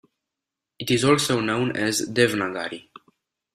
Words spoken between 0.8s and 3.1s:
is also known as Devnagari.